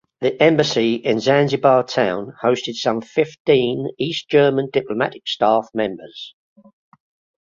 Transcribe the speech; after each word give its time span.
The 0.19 0.41
embassy 0.41 0.95
in 0.95 1.19
Zanzibar 1.19 1.83
Town 1.83 2.33
hosted 2.41 2.73
some 2.73 3.01
fifteen 3.01 3.87
East 3.99 4.29
German 4.29 4.71
diplomatic 4.73 5.27
staff 5.27 5.67
members. 5.75 6.33